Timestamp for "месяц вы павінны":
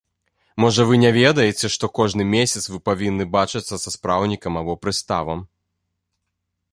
2.37-3.27